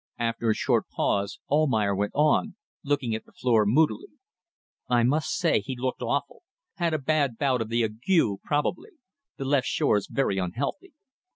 [0.17, 4.07] After a short pause Almayer went on, looking at the floor moodily
[4.89, 6.41] "I must say he looked awful.
[6.77, 8.93] Had a bad bout of the ague probably.
[9.37, 10.93] The left shore is very unhealthy.